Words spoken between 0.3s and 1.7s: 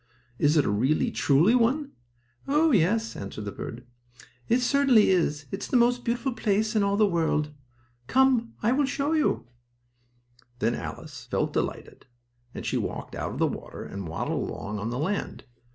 Is it a really, truly